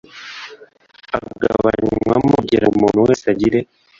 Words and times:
agabanywamo 1.17 2.29
kugira 2.37 2.65
ngo 2.67 2.73
umuntu 2.77 3.05
wese 3.07 3.25
agire 3.33 3.59